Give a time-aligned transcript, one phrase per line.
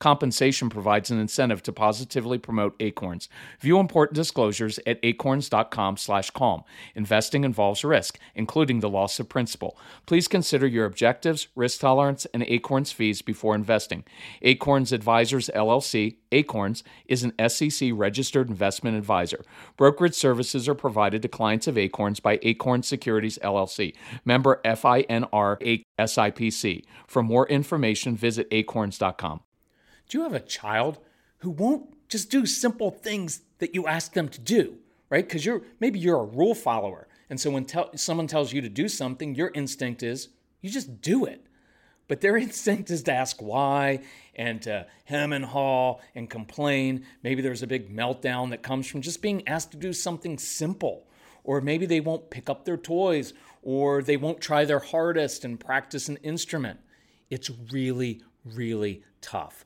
[0.00, 3.28] Compensation provides an incentive to positively promote Acorns.
[3.60, 6.64] View important disclosures at acorns.com/calm.
[6.94, 9.78] Investing involves risk, including the loss of principal.
[10.06, 14.04] Please consider your objectives, risk tolerance, and Acorns fees before investing.
[14.40, 19.44] Acorns Advisors LLC, Acorns, is an SEC registered investment advisor.
[19.76, 23.94] Brokerage services are provided to clients of Acorns by Acorn Securities LLC,
[24.24, 26.84] member FINRA SIPC.
[27.06, 29.40] For more information, visit acorns.com.
[30.10, 30.98] Do you have a child
[31.38, 35.26] who won't just do simple things that you ask them to do, right?
[35.26, 38.68] Because you're maybe you're a rule follower, and so when te- someone tells you to
[38.68, 41.46] do something, your instinct is you just do it.
[42.08, 44.00] But their instinct is to ask why
[44.34, 47.06] and to hem and haw and complain.
[47.22, 51.06] Maybe there's a big meltdown that comes from just being asked to do something simple.
[51.44, 55.58] Or maybe they won't pick up their toys or they won't try their hardest and
[55.58, 56.80] practice an instrument.
[57.30, 59.64] It's really, really tough.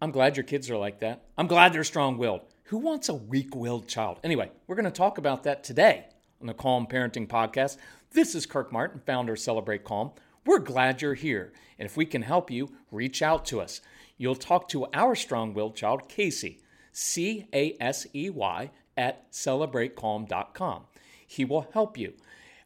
[0.00, 1.24] I'm glad your kids are like that.
[1.38, 2.42] I'm glad they're strong willed.
[2.64, 4.20] Who wants a weak willed child?
[4.22, 6.04] Anyway, we're going to talk about that today
[6.38, 7.78] on the Calm Parenting Podcast.
[8.10, 10.10] This is Kirk Martin, founder of Celebrate Calm.
[10.44, 11.54] We're glad you're here.
[11.78, 13.80] And if we can help you, reach out to us.
[14.18, 16.60] You'll talk to our strong willed child, Casey,
[16.92, 20.84] C A S E Y, at celebratecalm.com.
[21.26, 22.12] He will help you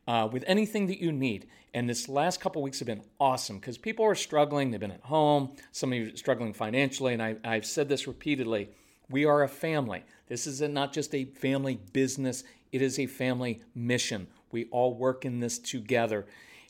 [0.06, 1.48] uh, with anything that you need.
[1.72, 4.70] And this last couple weeks have been awesome because people are struggling.
[4.70, 5.54] They've been at home.
[5.72, 7.12] Some of you are struggling financially.
[7.12, 8.70] And I, I've said this repeatedly.
[9.08, 10.04] We are a family.
[10.28, 14.28] This is a, not just a family business, it is a family mission.
[14.52, 16.26] We all work in this together.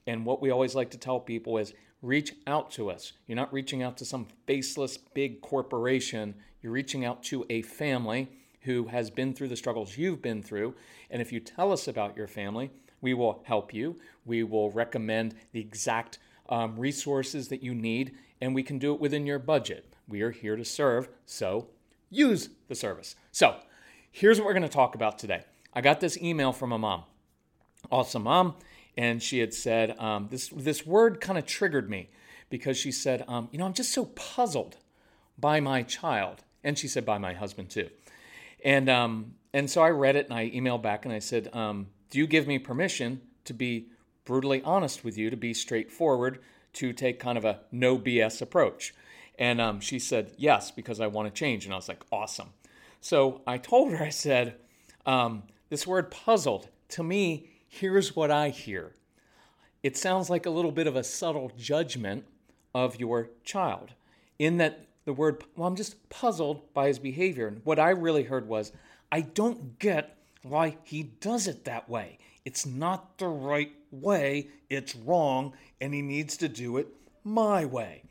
[0.06, 3.12] And what we always like to tell people is reach out to us.
[3.26, 8.28] You're not reaching out to some faceless big corporation, you're reaching out to a family
[8.62, 10.74] who has been through the struggles you've been through.
[11.10, 13.96] And if you tell us about your family, we will help you.
[14.24, 16.18] We will recommend the exact
[16.48, 19.94] um, resources that you need, and we can do it within your budget.
[20.08, 21.68] We are here to serve, so
[22.10, 23.14] use the service.
[23.30, 23.56] So,
[24.10, 25.44] here's what we're going to talk about today.
[25.72, 27.04] I got this email from a mom,
[27.90, 28.56] awesome mom,
[28.96, 30.48] and she had said um, this.
[30.48, 32.10] This word kind of triggered me
[32.48, 34.76] because she said, um, "You know, I'm just so puzzled
[35.38, 37.88] by my child," and she said by my husband too.
[38.64, 41.88] And um, and so I read it and I emailed back and I said, um,
[42.10, 43.86] do you give me permission to be
[44.24, 46.40] brutally honest with you, to be straightforward,
[46.74, 48.94] to take kind of a no BS approach?
[49.38, 51.64] And um, she said, Yes, because I want to change.
[51.64, 52.50] And I was like, Awesome.
[53.00, 54.56] So I told her, I said,
[55.06, 58.92] um, This word puzzled, to me, here's what I hear.
[59.82, 62.26] It sounds like a little bit of a subtle judgment
[62.74, 63.94] of your child,
[64.38, 67.48] in that the word, well, I'm just puzzled by his behavior.
[67.48, 68.72] And what I really heard was,
[69.10, 72.18] I don't get why he does it that way.
[72.44, 76.88] It's not the right way, it's wrong, and he needs to do it
[77.24, 78.02] my way.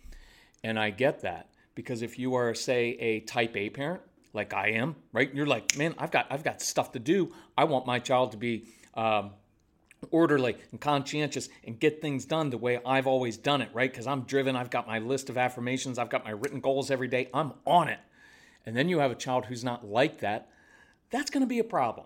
[0.63, 4.01] And I get that because if you are, say, a type A parent,
[4.34, 5.34] like I am, right?
[5.34, 7.34] You're like, man, I've got I've got stuff to do.
[7.57, 9.31] I want my child to be um,
[10.12, 13.91] orderly and conscientious and get things done the way I've always done it, right?
[13.91, 14.56] Because I'm driven.
[14.56, 15.97] I've got my list of affirmations.
[15.97, 17.29] I've got my written goals every day.
[17.34, 18.00] I'm on it.
[18.66, 20.50] And then you have a child who's not like that.
[21.09, 22.06] That's going to be a problem.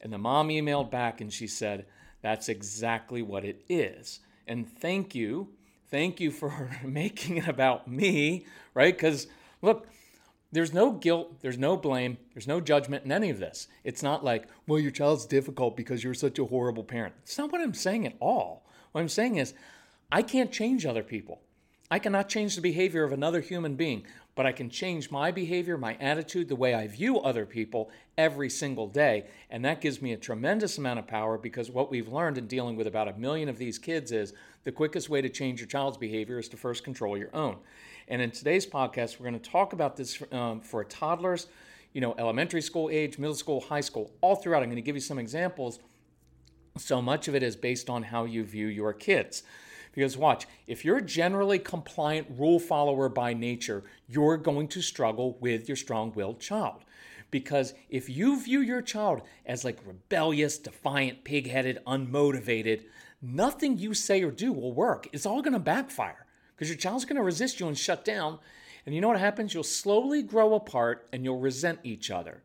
[0.00, 1.86] And the mom emailed back and she said,
[2.22, 4.20] That's exactly what it is.
[4.46, 5.48] And thank you.
[5.90, 8.96] Thank you for making it about me, right?
[8.96, 9.26] Because
[9.62, 9.88] look,
[10.52, 13.68] there's no guilt, there's no blame, there's no judgment in any of this.
[13.84, 17.14] It's not like, well, your child's difficult because you're such a horrible parent.
[17.22, 18.64] It's not what I'm saying at all.
[18.92, 19.54] What I'm saying is,
[20.10, 21.40] I can't change other people.
[21.90, 24.04] I cannot change the behavior of another human being
[24.34, 28.48] but I can change my behavior, my attitude, the way I view other people every
[28.48, 29.26] single day.
[29.50, 32.76] And that gives me a tremendous amount of power because what we've learned in dealing
[32.76, 34.32] with about a million of these kids is
[34.64, 37.56] the quickest way to change your child's behavior is to first control your own.
[38.08, 41.46] And in today's podcast, we're going to talk about this um, for toddlers,
[41.92, 44.62] you know, elementary school age, middle school, high school, all throughout.
[44.62, 45.80] I'm going to give you some examples.
[46.76, 49.42] So much of it is based on how you view your kids.
[49.92, 55.36] Because watch, if you're a generally compliant rule follower by nature, you're going to struggle
[55.40, 56.84] with your strong willed child
[57.30, 62.82] Because if you view your child as like rebellious, defiant, pig headed, unmotivated,
[63.22, 65.08] nothing you say or do will work.
[65.12, 68.38] It's all going to backfire because your child's going to resist you and shut down.
[68.86, 69.54] And you know what happens?
[69.54, 72.42] You'll slowly grow apart and you'll resent each other.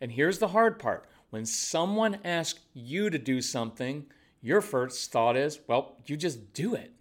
[0.00, 4.04] And here's the hard part when someone asks you to do something,
[4.42, 6.92] your first thought is, well, you just do it.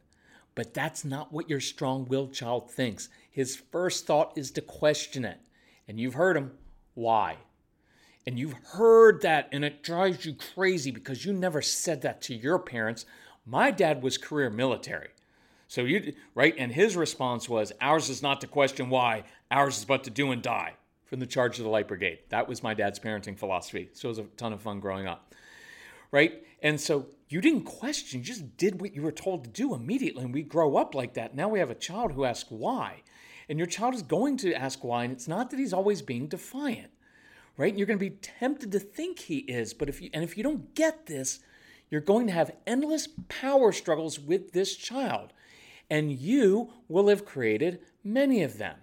[0.53, 3.09] But that's not what your strong willed child thinks.
[3.29, 5.39] His first thought is to question it.
[5.88, 6.51] And you've heard him.
[6.93, 7.38] Why?
[8.27, 12.35] And you've heard that, and it drives you crazy because you never said that to
[12.35, 13.05] your parents.
[13.45, 15.09] My dad was career military.
[15.67, 19.23] So you right, and his response was, "Ours is not to question why.
[19.49, 22.19] Ours is but to do and die." From the charge of the light brigade.
[22.29, 23.89] That was my dad's parenting philosophy.
[23.91, 25.35] So it was a ton of fun growing up,
[26.09, 26.45] right?
[26.61, 30.24] And so you didn't question; you just did what you were told to do immediately.
[30.24, 31.36] And we grow up like that.
[31.36, 33.04] Now we have a child who asks why,
[33.50, 36.28] and your child is going to ask why, and it's not that he's always being
[36.28, 36.92] defiant
[37.57, 37.75] right?
[37.75, 40.44] You're going to be tempted to think he is, but if you and if you
[40.44, 41.39] don't get this,
[41.92, 45.34] you're going to have endless power struggles with this child.
[45.89, 48.77] And you will have created many of them.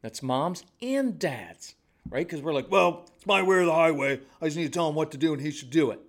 [0.00, 1.74] That's moms and dads,
[2.08, 2.26] right?
[2.26, 4.20] Because we're like, well, it's my way or the highway.
[4.40, 6.00] I just need to tell him what to do and he should do it.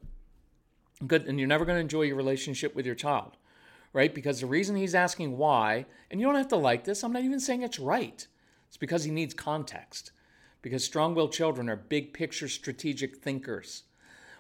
[1.05, 1.25] Good.
[1.27, 3.37] And you're never going to enjoy your relationship with your child,
[3.93, 4.13] right?
[4.13, 7.23] Because the reason he's asking why, and you don't have to like this, I'm not
[7.23, 8.25] even saying it's right.
[8.67, 10.11] It's because he needs context
[10.65, 13.83] because strong willed children are big picture strategic thinkers.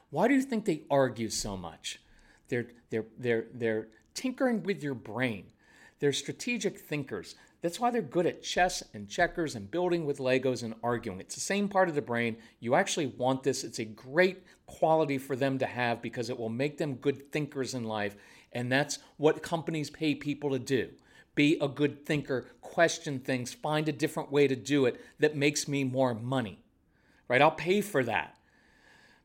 [0.09, 2.01] Why do you think they argue so much?
[2.47, 5.51] They're, they're, they're, they're tinkering with your brain.
[5.99, 7.35] They're strategic thinkers.
[7.65, 11.19] That's why they're good at chess and checkers and building with Legos and arguing.
[11.19, 12.37] It's the same part of the brain.
[12.59, 13.63] You actually want this.
[13.63, 17.73] It's a great quality for them to have because it will make them good thinkers
[17.73, 18.17] in life.
[18.51, 20.89] And that's what companies pay people to do
[21.33, 25.67] be a good thinker, question things, find a different way to do it that makes
[25.67, 26.59] me more money.
[27.27, 27.41] Right?
[27.41, 28.37] I'll pay for that.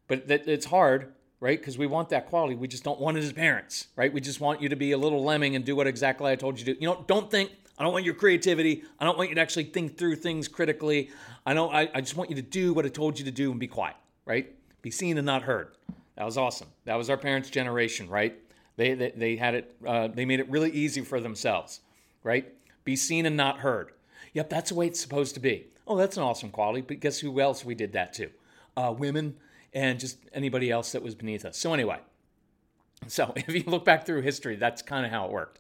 [0.08, 1.58] But that, it's hard, right?
[1.58, 2.54] Because we want that quality.
[2.54, 4.10] We just don't want it as parents, right?
[4.10, 6.58] We just want you to be a little lemming and do what exactly I told
[6.58, 6.81] you to do.
[6.81, 7.50] You know, don't think.
[7.81, 8.85] I don't want your creativity.
[9.00, 11.11] I don't want you to actually think through things critically.
[11.44, 11.75] I don't.
[11.75, 13.67] I, I just want you to do what I told you to do and be
[13.67, 14.55] quiet, right?
[14.82, 15.73] Be seen and not heard.
[16.17, 16.69] That was awesome.
[16.85, 18.38] That was our parents' generation, right?
[18.77, 19.75] They, they, they had it.
[19.85, 21.81] Uh, they made it really easy for themselves
[22.23, 22.53] right?
[22.85, 23.93] Be seen and not heard.
[24.35, 25.67] Yep, that's the way it's supposed to be.
[25.87, 28.31] Oh, that's an awesome quality, but guess who else we did that to?
[28.76, 29.37] Uh, women
[29.73, 31.56] and just anybody else that was beneath us.
[31.56, 31.99] So, anyway,
[33.06, 35.59] so if you look back through history, that's kind of how it worked.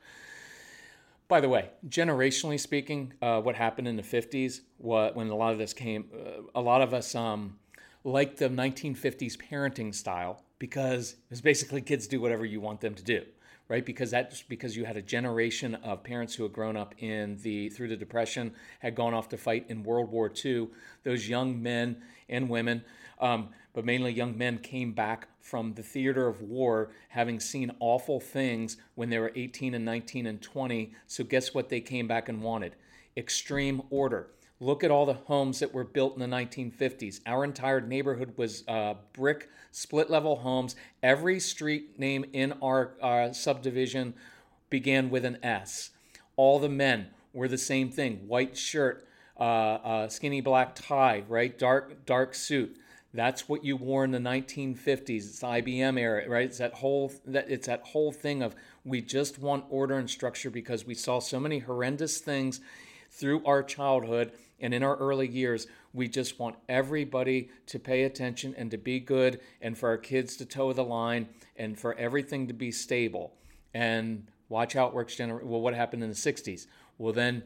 [1.30, 5.52] By the way, generationally speaking, uh, what happened in the 50s, what, when a lot
[5.52, 7.56] of this came, uh, a lot of us um,
[8.02, 12.96] liked the 1950s parenting style because it was basically kids do whatever you want them
[12.96, 13.22] to do
[13.68, 13.86] right?
[13.86, 17.68] Because that's because you had a generation of parents who had grown up in the
[17.68, 20.66] through the depression, had gone off to fight in World War II.
[21.04, 22.84] Those young men and women,
[23.20, 28.20] um, but mainly young men, came back from the theater of war, having seen awful
[28.20, 30.92] things when they were 18 and 19 and 20.
[31.06, 31.68] So guess what?
[31.68, 32.74] They came back and wanted
[33.16, 34.28] extreme order
[34.62, 37.20] Look at all the homes that were built in the 1950s.
[37.24, 40.76] Our entire neighborhood was uh, brick, split level homes.
[41.02, 44.12] Every street name in our uh, subdivision
[44.68, 45.90] began with an S.
[46.36, 49.08] All the men were the same thing white shirt,
[49.38, 51.58] uh, uh skinny black tie, right?
[51.58, 52.76] Dark, dark suit.
[53.12, 55.08] That's what you wore in the 1950s.
[55.08, 56.44] It's IBM era, right?
[56.44, 58.54] It's that whole that it's that whole thing of
[58.84, 62.60] we just want order and structure because we saw so many horrendous things
[63.10, 68.54] through our childhood and in our early years, we just want everybody to pay attention
[68.56, 72.46] and to be good, and for our kids to toe the line, and for everything
[72.48, 73.34] to be stable.
[73.72, 75.16] And watch how it works.
[75.16, 76.66] Gener- well, what happened in the 60s?
[76.98, 77.44] Well, then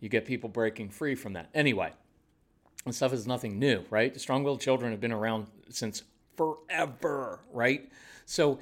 [0.00, 1.48] you get people breaking free from that.
[1.54, 1.92] Anyway,
[2.86, 4.18] and stuff is nothing new, right?
[4.18, 6.02] Strong willed children have been around since
[6.36, 7.90] forever, right?
[8.24, 8.60] So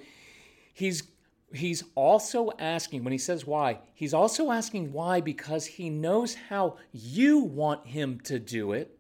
[0.73, 1.05] he's
[1.53, 6.77] he's also asking, when he says why, he's also asking why because he knows how
[6.93, 8.99] you want him to do it,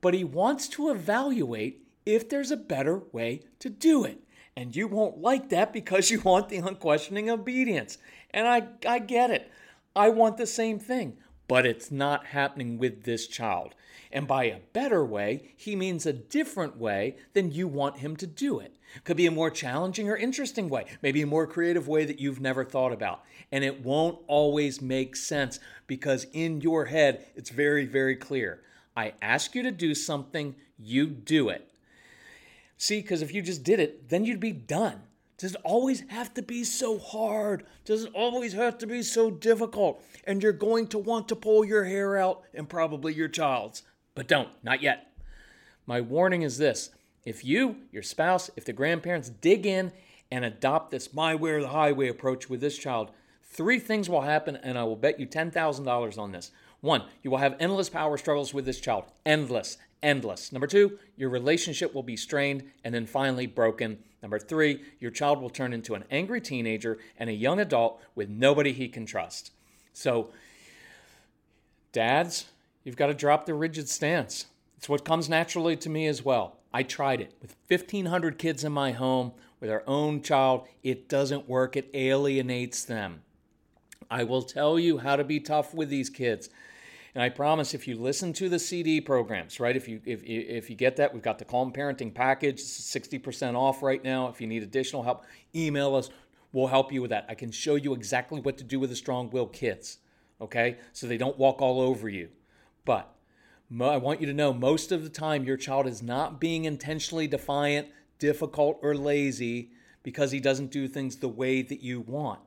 [0.00, 4.20] but he wants to evaluate if there's a better way to do it.
[4.56, 7.98] And you won't like that because you want the unquestioning obedience.
[8.32, 9.50] And I, I get it.
[9.94, 11.18] I want the same thing,
[11.52, 13.74] but it's not happening with this child.
[14.10, 18.26] And by a better way, he means a different way than you want him to
[18.26, 18.74] do it.
[19.04, 22.40] Could be a more challenging or interesting way, maybe a more creative way that you've
[22.40, 23.20] never thought about.
[23.50, 28.62] And it won't always make sense because in your head, it's very, very clear.
[28.96, 31.70] I ask you to do something, you do it.
[32.78, 35.02] See, because if you just did it, then you'd be done.
[35.42, 37.66] Does it always have to be so hard?
[37.84, 40.00] Does it always have to be so difficult?
[40.22, 43.82] And you're going to want to pull your hair out and probably your child's.
[44.14, 45.12] But don't, not yet.
[45.84, 46.90] My warning is this
[47.24, 49.90] if you, your spouse, if the grandparents dig in
[50.30, 53.10] and adopt this my way or the highway approach with this child,
[53.42, 56.52] three things will happen, and I will bet you $10,000 on this.
[56.82, 59.06] One, you will have endless power struggles with this child.
[59.26, 60.52] Endless, endless.
[60.52, 63.98] Number two, your relationship will be strained and then finally broken.
[64.22, 68.28] Number three, your child will turn into an angry teenager and a young adult with
[68.28, 69.50] nobody he can trust.
[69.92, 70.30] So,
[71.90, 72.46] dads,
[72.84, 74.46] you've got to drop the rigid stance.
[74.76, 76.56] It's what comes naturally to me as well.
[76.72, 80.66] I tried it with 1,500 kids in my home, with our own child.
[80.82, 83.22] It doesn't work, it alienates them.
[84.10, 86.48] I will tell you how to be tough with these kids.
[87.14, 89.76] And I promise if you listen to the CD programs, right?
[89.76, 93.82] If you if if you get that, we've got the Calm Parenting package, 60% off
[93.82, 94.28] right now.
[94.28, 96.08] If you need additional help, email us.
[96.52, 97.26] We'll help you with that.
[97.28, 99.98] I can show you exactly what to do with the strong will kids,
[100.40, 100.78] okay?
[100.92, 102.28] So they don't walk all over you.
[102.84, 103.14] But
[103.80, 107.26] I want you to know most of the time your child is not being intentionally
[107.26, 107.88] defiant,
[108.18, 109.70] difficult, or lazy
[110.02, 112.40] because he doesn't do things the way that you want.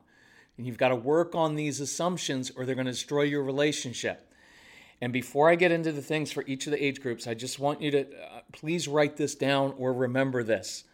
[0.56, 4.25] And you've got to work on these assumptions or they're going to destroy your relationship.
[5.00, 7.58] And before I get into the things for each of the age groups, I just
[7.58, 10.84] want you to uh, please write this down or remember this.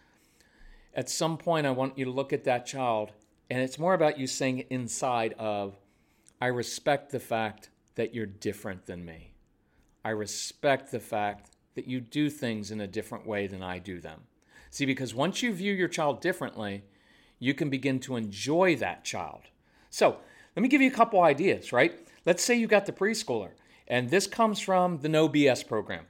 [0.94, 3.12] At some point, I want you to look at that child,
[3.48, 5.76] and it's more about you saying inside of,
[6.40, 9.32] I respect the fact that you're different than me.
[10.04, 14.00] I respect the fact that you do things in a different way than I do
[14.00, 14.22] them.
[14.70, 16.82] See, because once you view your child differently,
[17.38, 19.42] you can begin to enjoy that child.
[19.90, 20.18] So,
[20.56, 22.06] let me give you a couple ideas, right?
[22.26, 23.50] Let's say you got the preschooler
[23.88, 26.06] and this comes from the No BS program.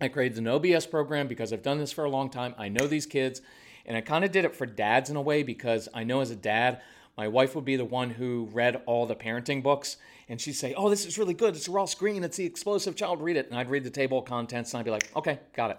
[0.00, 2.54] I created the No BS program because I've done this for a long time.
[2.58, 3.40] I know these kids,
[3.86, 6.30] and I kind of did it for dads in a way because I know as
[6.30, 6.80] a dad,
[7.16, 9.96] my wife would be the one who read all the parenting books,
[10.28, 11.54] and she'd say, Oh, this is really good.
[11.54, 12.24] It's Ross Greene.
[12.24, 13.22] It's the explosive child.
[13.22, 13.48] Read it.
[13.50, 15.78] And I'd read the table of contents, and I'd be like, Okay, got it.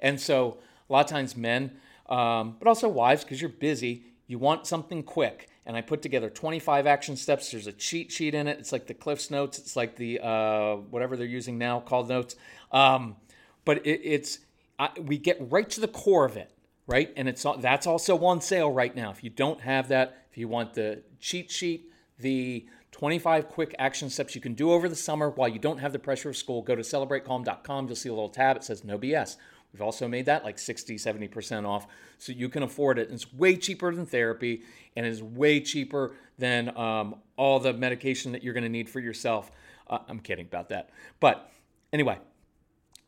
[0.00, 1.72] And so a lot of times men,
[2.08, 6.30] um, but also wives, because you're busy, you want something quick and I put together
[6.30, 7.50] 25 action steps.
[7.50, 8.58] There's a cheat sheet in it.
[8.58, 9.58] It's like the Cliffs Notes.
[9.58, 12.36] It's like the uh, whatever they're using now called Notes.
[12.72, 13.16] Um,
[13.64, 14.38] but it, it's
[14.78, 16.50] I, we get right to the core of it,
[16.86, 17.12] right?
[17.16, 19.10] And it's that's also on sale right now.
[19.10, 24.10] If you don't have that, if you want the cheat sheet, the 25 quick action
[24.10, 26.62] steps you can do over the summer while you don't have the pressure of school,
[26.62, 27.86] go to celebratecalm.com.
[27.86, 28.56] You'll see a little tab.
[28.56, 29.36] It says No BS.
[29.72, 31.86] We've also made that like 60, 70% off
[32.18, 33.08] so you can afford it.
[33.08, 34.62] And it's way cheaper than therapy
[34.96, 39.00] and is way cheaper than um, all the medication that you're going to need for
[39.00, 39.50] yourself.
[39.88, 40.90] Uh, I'm kidding about that.
[41.20, 41.50] But
[41.92, 42.18] anyway,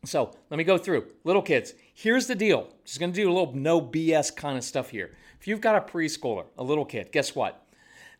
[0.05, 1.07] so let me go through.
[1.23, 2.69] Little kids, here's the deal.
[2.85, 5.15] Just going to do a little no BS kind of stuff here.
[5.39, 7.65] If you've got a preschooler, a little kid, guess what?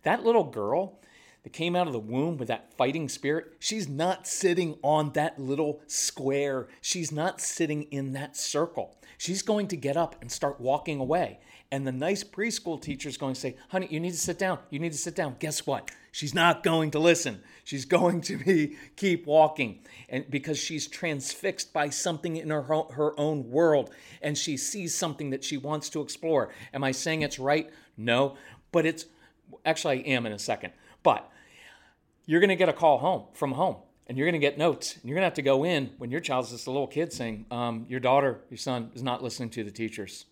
[0.03, 0.99] That little girl
[1.43, 5.39] that came out of the womb with that fighting spirit, she's not sitting on that
[5.39, 6.67] little square.
[6.81, 8.97] She's not sitting in that circle.
[9.17, 11.39] She's going to get up and start walking away.
[11.71, 14.59] And the nice preschool teacher is going to say, honey, you need to sit down.
[14.69, 15.37] You need to sit down.
[15.39, 15.89] Guess what?
[16.11, 17.41] She's not going to listen.
[17.63, 19.79] She's going to be keep walking.
[20.07, 23.89] And because she's transfixed by something in her, her own world
[24.21, 26.49] and she sees something that she wants to explore.
[26.73, 27.71] Am I saying it's right?
[27.97, 28.37] No.
[28.71, 29.05] But it's
[29.65, 30.73] actually I am in a second.
[31.01, 31.27] But
[32.25, 33.77] you're going to get a call home from home
[34.07, 36.11] and you're going to get notes and you're going to have to go in when
[36.11, 39.49] your child's just a little kid saying um, your daughter your son is not listening
[39.49, 40.25] to the teachers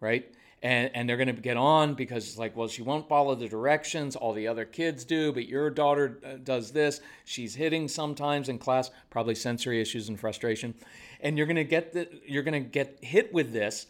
[0.00, 0.30] right?
[0.62, 3.48] And, and they're going to get on because it's like well she won't follow the
[3.48, 7.00] directions all the other kids do but your daughter uh, does this.
[7.24, 10.74] She's hitting sometimes in class probably sensory issues and frustration.
[11.20, 13.86] And you're going to get the, you're going to get hit with this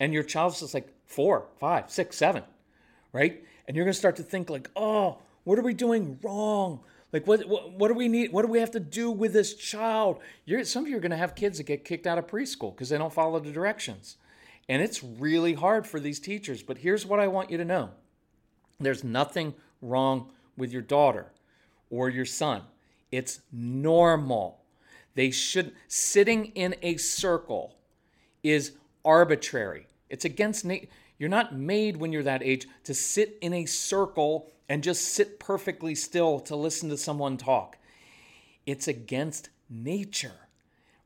[0.00, 2.44] and your child's just like four five six seven
[3.12, 3.44] right?
[3.68, 6.80] And you're going to start to think like oh what are we doing wrong
[7.12, 8.32] like what, what, what do we need?
[8.32, 10.18] What do we have to do with this child?
[10.46, 12.74] You're, some of you are going to have kids that get kicked out of preschool
[12.74, 14.16] because they don't follow the directions,
[14.68, 16.62] and it's really hard for these teachers.
[16.62, 17.90] But here's what I want you to know:
[18.80, 21.26] there's nothing wrong with your daughter
[21.90, 22.62] or your son.
[23.10, 24.60] It's normal.
[25.14, 27.76] They should sitting in a circle
[28.42, 28.72] is
[29.04, 29.86] arbitrary.
[30.08, 30.88] It's against nature.
[31.18, 35.38] You're not made when you're that age to sit in a circle and just sit
[35.38, 37.78] perfectly still to listen to someone talk.
[38.66, 40.48] It's against nature,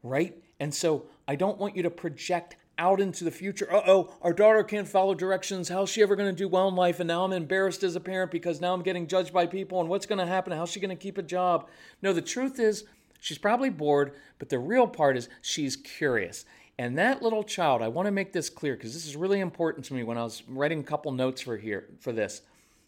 [0.02, 0.36] right?
[0.60, 3.72] And so I don't want you to project out into the future.
[3.72, 5.68] Uh oh, our daughter can't follow directions.
[5.68, 7.00] How's she ever going to do well in life?
[7.00, 9.80] And now I'm embarrassed as a parent because now I'm getting judged by people.
[9.80, 10.52] And what's going to happen?
[10.52, 11.68] How's she going to keep a job?
[12.02, 12.84] No, the truth is,
[13.20, 16.44] she's probably bored, but the real part is she's curious.
[16.78, 19.86] And that little child, I want to make this clear because this is really important
[19.86, 22.42] to me when I was writing a couple notes for here for this.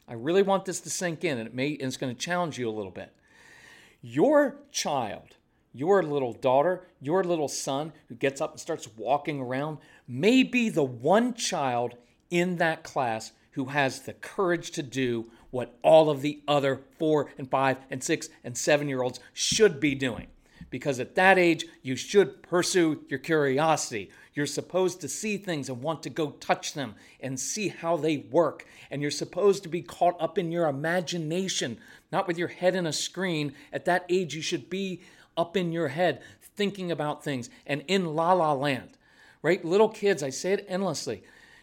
[0.07, 2.59] I really want this to sink in, and it may and it's going to challenge
[2.59, 3.13] you a little bit.
[4.03, 5.37] Your child,
[5.73, 10.69] your little daughter, your little son who gets up and starts walking around may be
[10.69, 11.95] the one child
[12.31, 17.31] in that class who has the courage to do what all of the other four
[17.39, 20.27] and five and six and seven year olds should be doing.
[20.71, 24.11] Because at that age, you should pursue your curiosity.
[24.35, 28.19] You're supposed to see things and want to go touch them and see how they
[28.19, 28.67] work.
[28.91, 31.79] And you're supposed to be caught up in your imagination,
[32.13, 33.55] not with your head in a screen.
[33.73, 35.01] At that age, you should be
[35.37, 36.23] up in your head
[36.57, 38.91] thinking about things and in la la land,
[39.43, 39.65] right?
[39.65, 41.23] Little kids, I say it endlessly.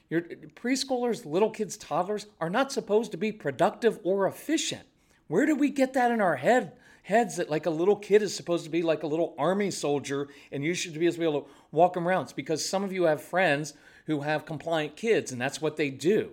[0.09, 4.83] Your preschoolers, little kids, toddlers are not supposed to be productive or efficient.
[5.27, 6.73] Where do we get that in our head?
[7.03, 10.27] Heads that like a little kid is supposed to be like a little army soldier
[10.51, 12.23] and you should be able to walk around.
[12.23, 13.73] It's because some of you have friends
[14.07, 16.31] who have compliant kids and that's what they do,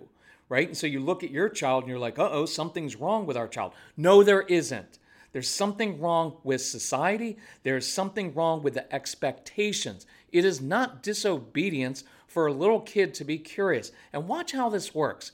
[0.49, 0.67] right?
[0.67, 3.37] And so you look at your child and you're like, uh oh, something's wrong with
[3.37, 3.73] our child.
[3.97, 4.99] No, there isn't.
[5.31, 7.37] There's something wrong with society.
[7.63, 10.05] There's something wrong with the expectations.
[10.31, 13.91] It is not disobedience for a little kid to be curious.
[14.11, 15.31] And watch how this works.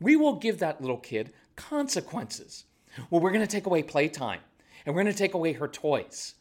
[0.00, 2.64] We will give that little kid consequences.
[3.10, 4.40] Well, we're going to take away playtime
[4.84, 6.34] and we're going to take away her toys.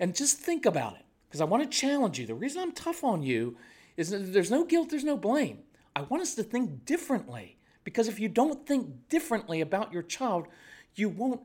[0.00, 2.26] And just think about it because I want to challenge you.
[2.26, 3.56] The reason I'm tough on you
[3.96, 5.60] is that there's no guilt, there's no blame.
[5.96, 10.46] I want us to think differently because if you don't think differently about your child,
[10.94, 11.40] you won't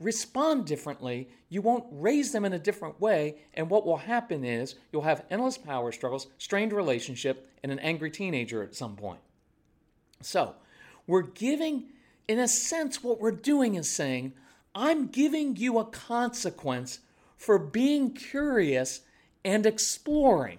[0.00, 4.76] respond differently, you won't raise them in a different way, and what will happen is
[4.92, 9.20] you'll have endless power struggles, strained relationship, and an angry teenager at some point.
[10.20, 10.54] So,
[11.06, 11.84] we're giving,
[12.28, 14.34] in a sense, what we're doing is saying,
[14.74, 17.00] I'm giving you a consequence
[17.36, 19.00] for being curious
[19.44, 20.58] and exploring.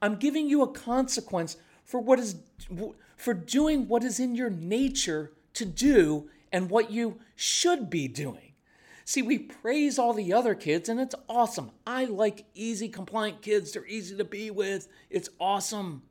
[0.00, 2.36] I'm giving you a consequence for what is
[3.16, 8.52] for doing what is in your nature to do and what you should be doing.
[9.04, 11.72] See, we praise all the other kids, and it's awesome.
[11.86, 13.72] I like easy, compliant kids.
[13.72, 14.88] They're easy to be with.
[15.10, 16.02] It's awesome.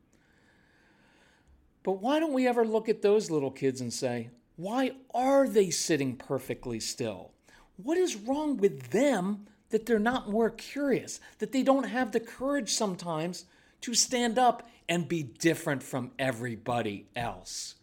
[1.82, 5.70] But why don't we ever look at those little kids and say, why are they
[5.70, 7.31] sitting perfectly still?
[7.77, 12.20] What is wrong with them that they're not more curious, that they don't have the
[12.20, 13.46] courage sometimes
[13.79, 17.75] to stand up and be different from everybody else?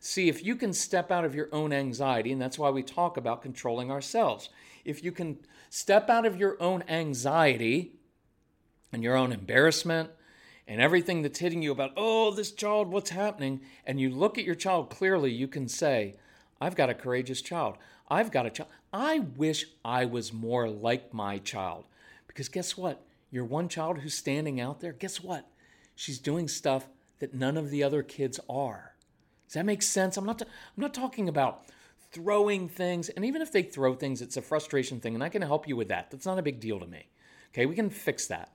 [0.00, 3.16] See, if you can step out of your own anxiety, and that's why we talk
[3.16, 4.48] about controlling ourselves,
[4.84, 5.38] if you can
[5.70, 7.92] step out of your own anxiety
[8.92, 10.10] and your own embarrassment
[10.68, 14.44] and everything that's hitting you about, oh, this child, what's happening, and you look at
[14.44, 16.16] your child clearly, you can say,
[16.60, 17.76] I've got a courageous child.
[18.08, 18.70] I've got a child.
[18.92, 21.84] I wish I was more like my child.
[22.26, 23.02] Because guess what?
[23.30, 25.48] Your one child who's standing out there, guess what?
[25.94, 28.94] She's doing stuff that none of the other kids are.
[29.46, 30.16] Does that make sense?
[30.16, 31.64] I'm not, I'm not talking about
[32.12, 35.42] throwing things, and even if they throw things, it's a frustration thing, and I can
[35.42, 36.10] help you with that.
[36.10, 37.08] That's not a big deal to me.
[37.52, 38.52] Okay, we can fix that.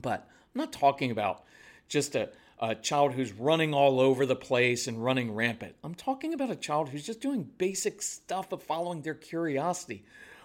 [0.00, 1.42] But I'm not talking about
[1.88, 5.74] just a, a child who's running all over the place and running rampant.
[5.82, 10.04] I'm talking about a child who's just doing basic stuff of following their curiosity.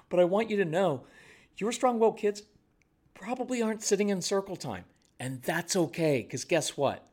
[0.09, 1.03] But I want you to know
[1.57, 2.41] your strong willed kids
[3.13, 4.85] probably aren't sitting in circle time.
[5.19, 7.05] And that's okay, because guess what?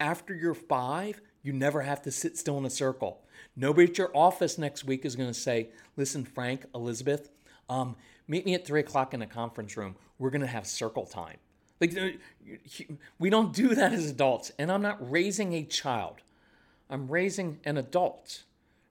[0.00, 3.22] After you're five, you never have to sit still in a circle.
[3.54, 7.30] Nobody at your office next week is going to say, listen, Frank, Elizabeth,
[7.68, 9.94] um, meet me at three o'clock in the conference room.
[10.18, 11.36] We're going to have circle time.
[11.80, 12.08] Like, uh,
[13.18, 14.52] we don't do that as adults.
[14.58, 16.16] And I'm not raising a child,
[16.88, 18.42] I'm raising an adult,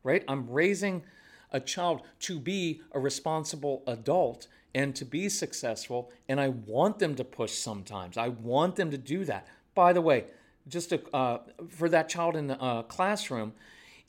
[0.03, 0.23] right?
[0.27, 1.03] I'm raising
[1.51, 6.11] a child to be a responsible adult and to be successful.
[6.27, 8.17] And I want them to push sometimes.
[8.17, 9.47] I want them to do that.
[9.73, 10.25] By the way,
[10.67, 13.53] just to, uh, for that child in the uh, classroom,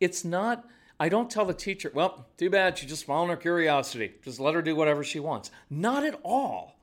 [0.01, 0.67] it's not.
[0.99, 4.13] I don't tell the teacher, well, too bad, she's just following her curiosity.
[4.23, 5.51] Just let her do whatever she wants.
[5.71, 6.77] Not at all.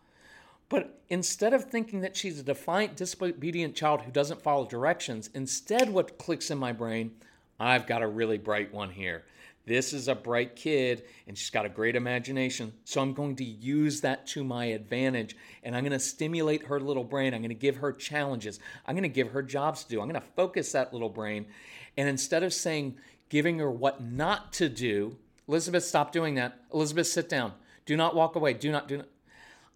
[0.69, 5.89] But instead of thinking that she's a defiant, disobedient child who doesn't follow directions, instead,
[5.89, 7.11] what clicks in my brain,
[7.59, 9.23] I've got a really bright one here.
[9.65, 12.71] This is a bright kid and she's got a great imagination.
[12.85, 16.79] So I'm going to use that to my advantage and I'm going to stimulate her
[16.79, 17.33] little brain.
[17.33, 18.61] I'm going to give her challenges.
[18.85, 19.99] I'm going to give her jobs to do.
[19.99, 21.47] I'm going to focus that little brain.
[21.97, 22.95] And instead of saying,
[23.27, 25.17] giving her what not to do,
[25.49, 26.61] Elizabeth, stop doing that.
[26.73, 27.51] Elizabeth, sit down.
[27.85, 28.53] Do not walk away.
[28.53, 29.07] Do not, do not.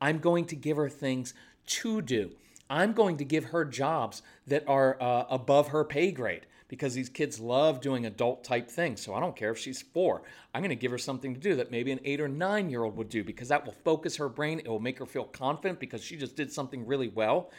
[0.02, 1.34] I'm going to give her things
[1.68, 2.32] to do.
[2.70, 7.10] I'm going to give her jobs that are uh, above her pay grade because these
[7.10, 9.02] kids love doing adult type things.
[9.02, 10.22] So I don't care if she's four.
[10.56, 12.86] I'm going to give her something to do that maybe an eight or nine year
[12.86, 14.60] old would do because that will focus her brain.
[14.60, 17.52] It will make her feel confident because she just did something really well.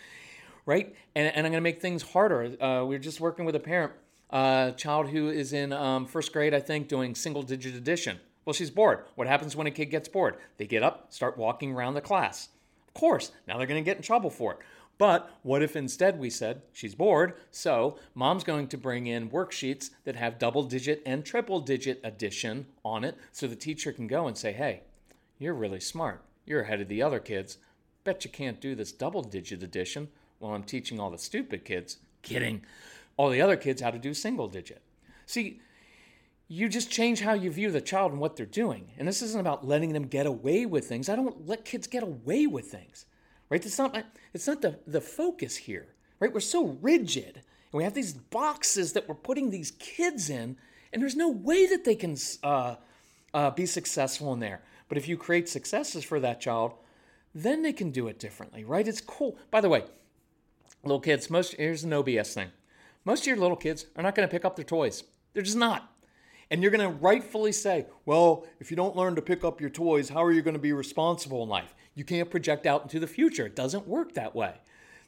[0.65, 0.97] Right?
[1.15, 2.57] And, and I'm going to make things harder.
[2.63, 3.93] Uh, we are just working with a parent,
[4.31, 8.19] uh, child who is in um, first grade, I think, doing single digit addition.
[8.45, 9.05] Well, she's bored.
[9.15, 10.37] What happens when a kid gets bored?
[10.57, 12.49] They get up, start walking around the class.
[12.89, 14.59] Of course, now they're going to get in trouble for it.
[14.99, 19.91] But what if instead we said, she's bored, so mom's going to bring in worksheets
[20.05, 24.27] that have double digit and triple digit addition on it so the teacher can go
[24.27, 24.83] and say, hey,
[25.39, 26.23] you're really smart.
[26.45, 27.59] You're ahead of the other kids.
[28.05, 31.99] Bet you can't do this double digit addition while I'm teaching all the stupid kids.
[32.23, 32.63] Kidding.
[33.17, 34.83] All the other kids how to do single digit.
[35.27, 35.61] See,
[36.49, 38.91] you just change how you view the child and what they're doing.
[38.99, 41.09] And this isn't about letting them get away with things.
[41.09, 43.07] I don't let kids get away with things.
[43.49, 43.65] Right?
[43.65, 43.97] It's not
[44.33, 45.89] it's not the, the focus here.
[46.21, 46.33] Right?
[46.33, 47.37] We're so rigid.
[47.37, 50.57] And we have these boxes that we're putting these kids in,
[50.93, 52.77] and there's no way that they can uh,
[53.33, 54.63] uh, be successful in there.
[54.89, 56.75] But if you create successes for that child,
[57.35, 58.87] then they can do it differently, right?
[58.87, 59.39] It's cool.
[59.51, 59.85] By the way,
[60.85, 62.51] little kids, most here's an OBS thing.
[63.05, 65.05] Most of your little kids are not going to pick up their toys.
[65.33, 65.92] They're just not.
[66.53, 69.71] And you're going to rightfully say, well, if you don't learn to pick up your
[69.71, 71.75] toys, how are you going to be responsible in life?
[71.95, 73.47] You can't project out into the future.
[73.47, 74.57] It doesn't work that way.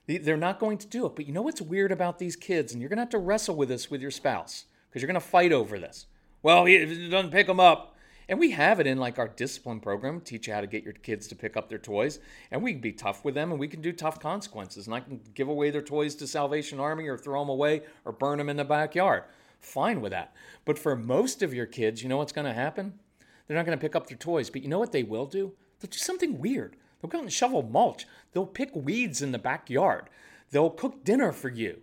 [0.07, 1.15] They're not going to do it.
[1.15, 2.73] But you know what's weird about these kids?
[2.73, 5.21] And you're going to have to wrestle with this with your spouse because you're going
[5.21, 6.07] to fight over this.
[6.43, 7.95] Well, if he doesn't pick them up.
[8.27, 10.95] And we have it in like our discipline program, teach you how to get your
[10.95, 12.21] kids to pick up their toys.
[12.51, 14.87] And we can be tough with them and we can do tough consequences.
[14.87, 18.13] And I can give away their toys to Salvation Army or throw them away or
[18.13, 19.25] burn them in the backyard
[19.65, 20.35] fine with that.
[20.65, 22.99] But for most of your kids, you know what's going to happen?
[23.47, 24.51] They're not going to pick up their toys.
[24.51, 25.53] But you know what they will do?
[25.81, 26.77] They'll do something weird.
[27.01, 28.07] They'll go out and shovel mulch.
[28.33, 30.09] They'll pick weeds in the backyard.
[30.51, 31.83] They'll cook dinner for you.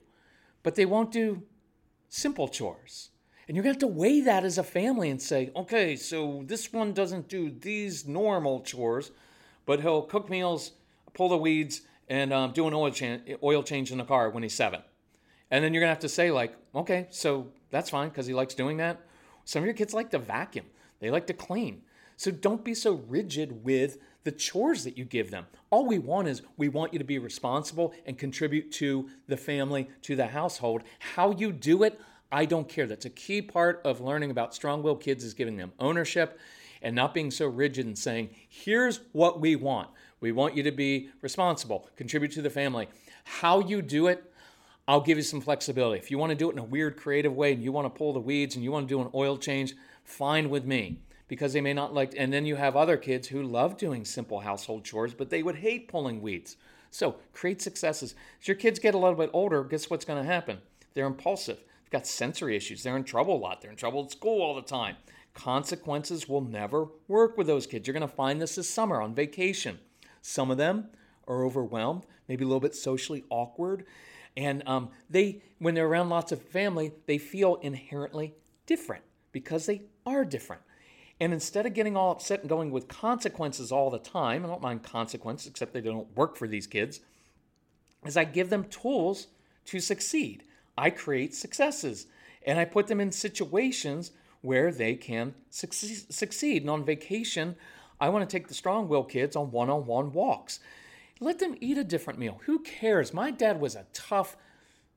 [0.63, 1.43] But they won't do
[2.09, 3.09] simple chores.
[3.47, 6.43] And you're going to have to weigh that as a family and say, okay, so
[6.45, 9.11] this one doesn't do these normal chores,
[9.65, 10.71] but he'll cook meals,
[11.13, 12.93] pull the weeds, and um, do an oil,
[13.43, 14.81] oil change in the car when he's seven.
[15.51, 18.33] And then you're going to have to say, like, okay, so that's fine because he
[18.33, 19.01] likes doing that.
[19.45, 20.65] Some of your kids like to vacuum,
[20.99, 21.81] they like to clean.
[22.17, 25.47] So don't be so rigid with the chores that you give them.
[25.71, 29.89] All we want is we want you to be responsible and contribute to the family,
[30.03, 30.83] to the household.
[30.99, 31.99] How you do it,
[32.31, 32.85] I don't care.
[32.85, 36.39] That's a key part of learning about strong willed kids is giving them ownership
[36.83, 39.89] and not being so rigid and saying, here's what we want.
[40.19, 42.87] We want you to be responsible, contribute to the family.
[43.23, 44.30] How you do it,
[44.87, 45.99] I'll give you some flexibility.
[45.99, 47.97] If you want to do it in a weird, creative way and you want to
[47.97, 51.53] pull the weeds and you want to do an oil change, fine with me because
[51.53, 52.13] they may not like.
[52.17, 55.55] And then you have other kids who love doing simple household chores, but they would
[55.55, 56.57] hate pulling weeds.
[56.89, 58.15] So create successes.
[58.41, 60.57] As your kids get a little bit older, guess what's going to happen?
[60.93, 61.57] They're impulsive.
[61.57, 62.83] They've got sensory issues.
[62.83, 63.61] They're in trouble a lot.
[63.61, 64.97] They're in trouble at school all the time.
[65.33, 67.87] Consequences will never work with those kids.
[67.87, 69.79] You're going to find this this summer on vacation.
[70.21, 70.89] Some of them
[71.27, 73.85] are overwhelmed, maybe a little bit socially awkward.
[74.37, 78.33] And um, they, when they're around lots of family, they feel inherently
[78.65, 80.61] different because they are different.
[81.19, 84.61] And instead of getting all upset and going with consequences all the time, I don't
[84.61, 87.01] mind consequences, except they don't work for these kids,
[88.05, 89.27] is I give them tools
[89.65, 90.43] to succeed.
[90.77, 92.07] I create successes
[92.45, 96.63] and I put them in situations where they can succeed.
[96.63, 97.55] And on vacation,
[97.99, 100.59] I want to take the strong will kids on one on one walks.
[101.23, 102.41] Let them eat a different meal.
[102.47, 103.13] Who cares?
[103.13, 104.35] My dad was a tough,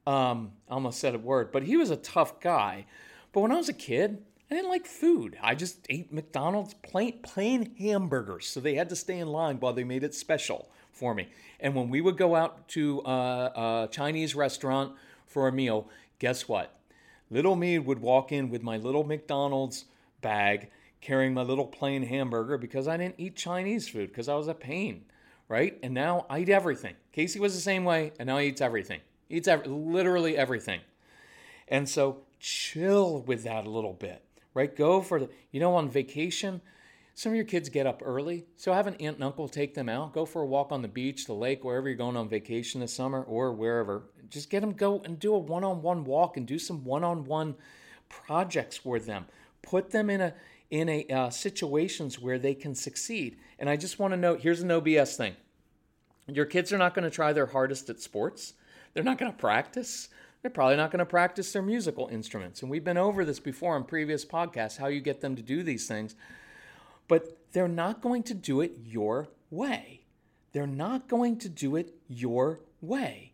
[0.07, 2.87] um, I almost said a word, but he was a tough guy.
[3.31, 5.37] But when I was a kid, I didn't like food.
[5.43, 8.47] I just ate McDonald's plain, plain hamburgers.
[8.47, 11.29] So they had to stay in line while they made it special for me.
[11.61, 14.95] And when we would go out to a, a Chinese restaurant
[15.27, 16.75] for a meal, guess what?
[17.31, 19.85] Little me would walk in with my little McDonald's
[20.23, 20.71] bag
[21.03, 24.55] carrying my little plain hamburger because I didn't eat Chinese food because I was a
[24.55, 25.05] pain
[25.49, 25.79] right?
[25.83, 26.95] And now I eat everything.
[27.13, 29.01] Casey was the same way, and now he eats everything.
[29.29, 30.81] He eats every, literally everything.
[31.69, 34.75] And so chill with that a little bit, right?
[34.75, 36.61] Go for the, you know, on vacation,
[37.17, 38.45] some of your kids get up early.
[38.57, 40.13] So have an aunt and uncle take them out.
[40.13, 42.93] Go for a walk on the beach, the lake, wherever you're going on vacation this
[42.93, 44.03] summer or wherever.
[44.29, 47.05] Just get them go and do a one on one walk and do some one
[47.05, 47.55] on one
[48.09, 49.27] projects with them.
[49.63, 50.35] Put them in a,
[50.75, 53.39] in a uh, situations where they can succeed.
[53.61, 55.37] And I just want to note here's an OBS thing.
[56.27, 58.55] Your kids are not going to try their hardest at sports.
[58.93, 60.09] They're not going to practice.
[60.43, 62.61] They're probably not going to practice their musical instruments.
[62.61, 65.63] And we've been over this before on previous podcasts how you get them to do
[65.63, 66.17] these things.
[67.07, 70.01] But they're not going to do it your way.
[70.53, 73.33] They're not going to do it your way.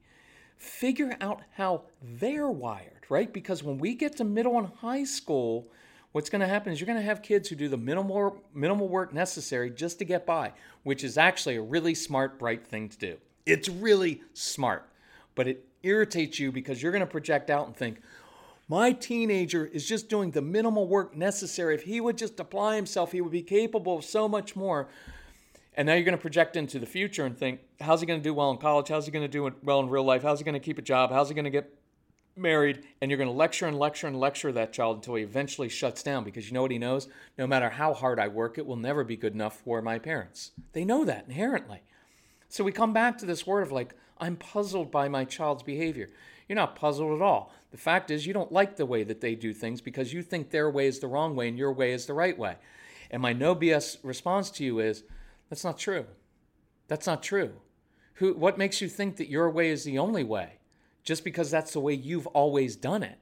[0.59, 3.33] Figure out how they're wired, right?
[3.33, 5.70] Because when we get to middle and high school,
[6.12, 8.88] what's going to happen is you're going to have kids who do the minimal minimal
[8.88, 12.99] work necessary just to get by, which is actually a really smart, bright thing to
[12.99, 13.16] do.
[13.46, 14.88] It's really smart,
[15.35, 18.01] but it irritates you because you're going to project out and think,
[18.68, 21.75] My teenager is just doing the minimal work necessary.
[21.75, 24.88] If he would just apply himself, he would be capable of so much more.
[25.77, 28.25] And now you're going to project into the future and think, how's he going to
[28.25, 28.88] do well in college?
[28.88, 30.23] How's he going to do well in real life?
[30.23, 31.11] How's he going to keep a job?
[31.11, 31.73] How's he going to get
[32.36, 32.84] married?
[33.00, 36.02] And you're going to lecture and lecture and lecture that child until he eventually shuts
[36.02, 37.08] down because you know what he knows?
[37.36, 40.52] No matter how hard I work, it will never be good enough for my parents.
[40.72, 41.82] They know that inherently.
[42.48, 46.10] So we come back to this word of like, I'm puzzled by my child's behavior.
[46.48, 47.52] You're not puzzled at all.
[47.70, 50.50] The fact is, you don't like the way that they do things because you think
[50.50, 52.56] their way is the wrong way and your way is the right way.
[53.10, 55.04] And my no BS response to you is,
[55.48, 56.06] that's not true.
[56.88, 57.52] That's not true.
[58.14, 60.60] Who, what makes you think that your way is the only way?
[61.02, 63.18] Just because that's the way you've always done it.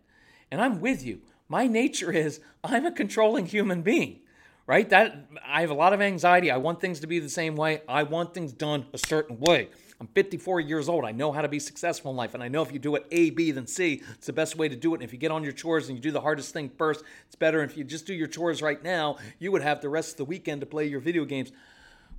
[0.50, 1.20] And I'm with you.
[1.48, 4.20] My nature is I'm a controlling human being,
[4.66, 4.88] right?
[4.90, 6.50] That I have a lot of anxiety.
[6.50, 7.82] I want things to be the same way.
[7.88, 9.68] I want things done a certain way.
[10.00, 11.04] I'm 54 years old.
[11.04, 12.34] I know how to be successful in life.
[12.34, 14.68] And I know if you do it A, B, then C, it's the best way
[14.68, 14.98] to do it.
[14.98, 17.34] And if you get on your chores and you do the hardest thing first, it's
[17.34, 17.62] better.
[17.62, 20.16] And if you just do your chores right now, you would have the rest of
[20.18, 21.50] the weekend to play your video games.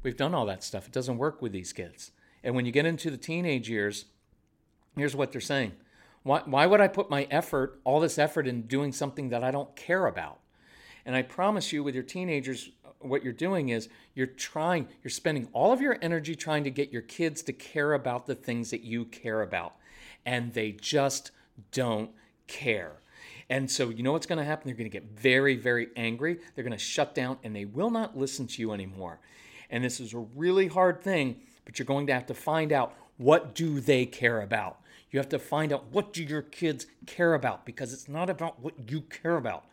[0.03, 0.87] We've done all that stuff.
[0.87, 2.11] It doesn't work with these kids.
[2.43, 4.05] And when you get into the teenage years,
[4.99, 5.73] here's what they're saying
[6.23, 9.51] why, why would I put my effort, all this effort, in doing something that I
[9.51, 10.39] don't care about?
[11.05, 15.11] And I promise you, with your teenagers, uh, what you're doing is you're trying, you're
[15.11, 18.69] spending all of your energy trying to get your kids to care about the things
[18.71, 19.75] that you care about.
[20.25, 21.31] And they just
[21.71, 22.11] don't
[22.47, 22.97] care.
[23.49, 24.67] And so, you know what's going to happen?
[24.67, 26.39] They're going to get very, very angry.
[26.53, 29.19] They're going to shut down and they will not listen to you anymore.
[29.71, 32.93] And this is a really hard thing, but you're going to have to find out
[33.17, 34.79] what do they care about.
[35.11, 38.59] You have to find out what do your kids care about because it's not about
[38.59, 39.65] what you care about,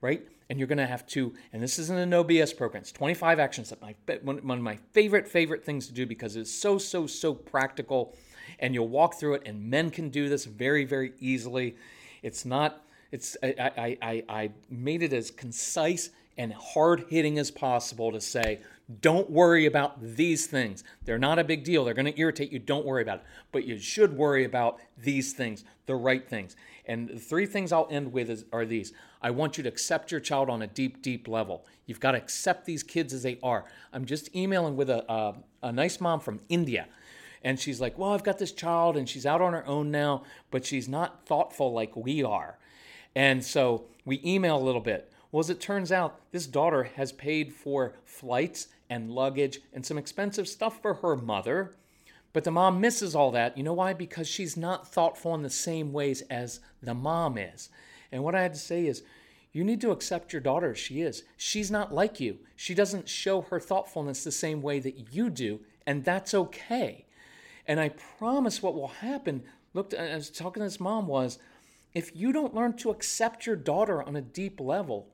[0.00, 0.26] right?
[0.48, 2.80] And you're going to have to, and this isn't a no BS program.
[2.80, 6.50] It's 25 actions that my one of my favorite favorite things to do because it's
[6.50, 8.16] so so so practical,
[8.58, 9.42] and you'll walk through it.
[9.44, 11.76] And men can do this very very easily.
[12.22, 12.82] It's not.
[13.12, 18.20] It's I I I, I made it as concise and hard hitting as possible to
[18.20, 18.60] say
[19.00, 20.82] don't worry about these things.
[21.04, 21.84] They're not a big deal.
[21.84, 22.58] They're going to irritate you.
[22.58, 23.24] Don't worry about it.
[23.52, 26.56] But you should worry about these things, the right things.
[26.86, 28.94] And the three things I'll end with is, are these.
[29.20, 31.66] I want you to accept your child on a deep, deep level.
[31.84, 33.66] You've got to accept these kids as they are.
[33.92, 36.88] I'm just emailing with a, a, a nice mom from India.
[37.44, 40.24] And she's like, Well, I've got this child and she's out on her own now,
[40.50, 42.58] but she's not thoughtful like we are.
[43.14, 45.12] And so we email a little bit.
[45.30, 49.98] Well, as it turns out, this daughter has paid for flights and luggage and some
[49.98, 51.76] expensive stuff for her mother.
[52.32, 53.56] But the mom misses all that.
[53.56, 53.94] You know why?
[53.94, 57.70] Because she's not thoughtful in the same ways as the mom is.
[58.12, 59.02] And what I had to say is,
[59.52, 61.24] you need to accept your daughter as she is.
[61.36, 62.38] She's not like you.
[62.54, 67.06] She doesn't show her thoughtfulness the same way that you do, and that's okay.
[67.66, 69.42] And I promise what will happen.
[69.74, 71.38] Look, I was talking to this mom was,
[71.94, 75.08] if you don't learn to accept your daughter on a deep level,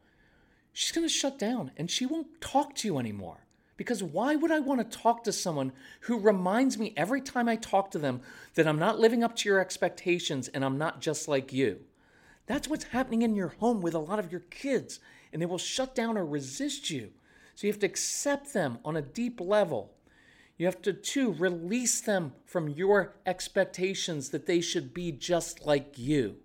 [0.72, 3.43] she's going to shut down and she won't talk to you anymore.
[3.76, 7.56] Because why would I want to talk to someone who reminds me every time I
[7.56, 8.20] talk to them
[8.54, 11.80] that I'm not living up to your expectations and I'm not just like you?
[12.46, 15.00] That's what's happening in your home with a lot of your kids,
[15.32, 17.10] and they will shut down or resist you.
[17.54, 19.92] So you have to accept them on a deep level.
[20.56, 25.98] You have to, too, release them from your expectations that they should be just like
[25.98, 26.36] you.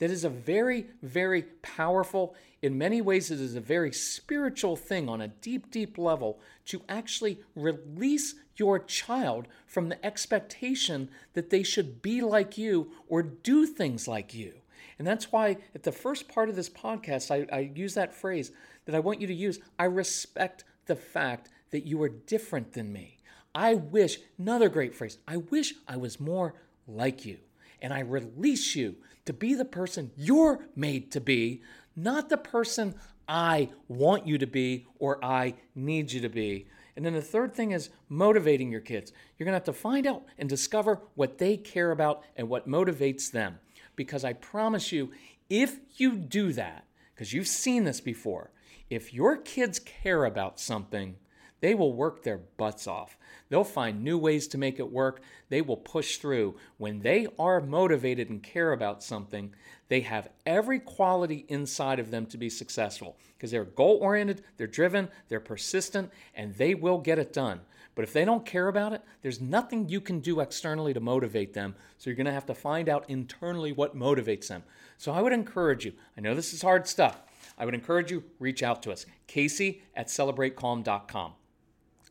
[0.00, 5.08] That is a very, very powerful, in many ways, it is a very spiritual thing
[5.08, 11.62] on a deep, deep level to actually release your child from the expectation that they
[11.62, 14.54] should be like you or do things like you.
[14.98, 18.52] And that's why at the first part of this podcast, I, I use that phrase
[18.84, 19.58] that I want you to use.
[19.78, 23.18] I respect the fact that you are different than me.
[23.54, 26.54] I wish, another great phrase, I wish I was more
[26.86, 27.38] like you.
[27.82, 28.96] And I release you
[29.30, 31.62] to be the person you're made to be,
[31.94, 32.96] not the person
[33.28, 36.66] I want you to be or I need you to be.
[36.96, 39.12] And then the third thing is motivating your kids.
[39.38, 42.68] You're going to have to find out and discover what they care about and what
[42.68, 43.60] motivates them.
[43.94, 45.12] Because I promise you,
[45.48, 48.50] if you do that, because you've seen this before,
[48.88, 51.14] if your kids care about something,
[51.60, 53.16] they will work their butts off.
[53.48, 55.22] They'll find new ways to make it work.
[55.48, 56.56] They will push through.
[56.78, 59.54] When they are motivated and care about something,
[59.88, 64.66] they have every quality inside of them to be successful because they're goal oriented, they're
[64.66, 67.60] driven, they're persistent, and they will get it done.
[67.96, 71.54] But if they don't care about it, there's nothing you can do externally to motivate
[71.54, 71.74] them.
[71.98, 74.62] So you're going to have to find out internally what motivates them.
[74.96, 77.20] So I would encourage you, I know this is hard stuff.
[77.58, 79.06] I would encourage you, reach out to us.
[79.26, 81.32] Casey at celebratecalm.com.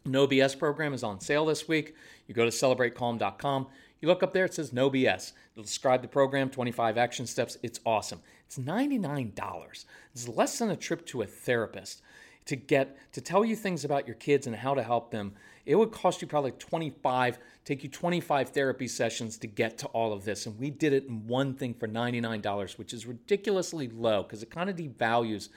[0.10, 1.96] No BS program is on sale this week.
[2.28, 3.68] You go to celebratecalm.com,
[4.02, 5.34] You look up there, it says no BS.
[5.54, 7.58] It'll describe the program, 25 action steps.
[7.62, 8.22] It's awesome.
[8.46, 9.86] It's $99.
[10.14, 12.02] It's less than a trip to a therapist
[12.46, 15.34] to get to tell you things about your kids and how to help them.
[15.68, 20.12] It would cost you probably 25, take you 25 therapy sessions to get to all
[20.14, 20.48] of this.
[20.48, 24.50] And we did it in one thing for $99, which is ridiculously low because it
[24.50, 25.50] kind of devalues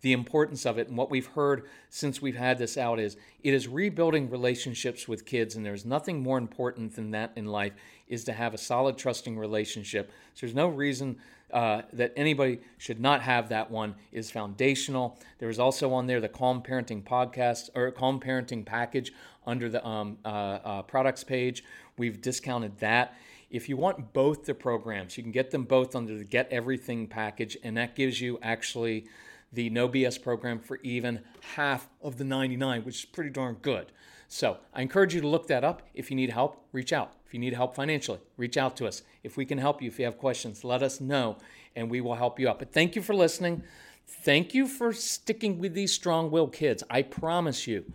[0.00, 0.88] the importance of it.
[0.88, 5.26] And what we've heard since we've had this out is it is rebuilding relationships with
[5.26, 7.72] kids, and there's nothing more important than that in life
[8.08, 10.10] is to have a solid, trusting relationship.
[10.34, 11.18] So there's no reason
[11.52, 15.18] uh, that anybody should not have that one is foundational.
[15.38, 19.12] There's also on there the Calm Parenting podcast or Calm Parenting package
[19.46, 21.64] under the um, uh, uh, products page.
[21.96, 23.14] We've discounted that.
[23.50, 27.06] If you want both the programs, you can get them both under the Get Everything
[27.06, 29.06] package, and that gives you actually
[29.52, 31.20] the No BS program for even
[31.54, 33.92] half of the 99, which is pretty darn good.
[34.28, 35.82] So I encourage you to look that up.
[35.94, 37.14] If you need help, reach out.
[37.26, 39.02] If you need help financially, reach out to us.
[39.22, 41.38] If we can help you, if you have questions, let us know
[41.76, 42.58] and we will help you out.
[42.58, 43.62] But thank you for listening.
[44.06, 46.82] Thank you for sticking with these strong willed kids.
[46.88, 47.92] I promise you,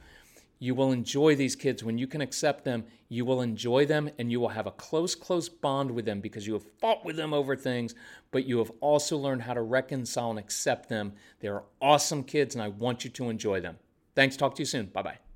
[0.60, 1.84] you will enjoy these kids.
[1.84, 5.14] When you can accept them, you will enjoy them and you will have a close,
[5.14, 7.94] close bond with them because you have fought with them over things,
[8.32, 11.14] but you have also learned how to reconcile and accept them.
[11.40, 13.78] They are awesome kids and I want you to enjoy them.
[14.16, 14.36] Thanks.
[14.36, 14.88] Talk to you soon.
[14.88, 15.33] Bye bye.